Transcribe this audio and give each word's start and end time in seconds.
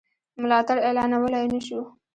ملاتړ 0.41 0.77
اعلانولای 0.87 1.45
نه 1.53 1.59
شو. 1.65 1.79